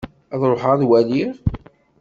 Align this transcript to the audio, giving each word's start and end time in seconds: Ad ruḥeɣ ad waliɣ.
Ad 0.33 0.41
ruḥeɣ 0.51 0.71
ad 0.73 0.83
waliɣ. 0.89 1.33